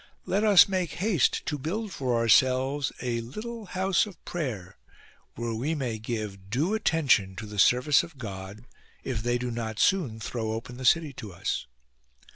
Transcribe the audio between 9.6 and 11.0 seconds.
soon throw open the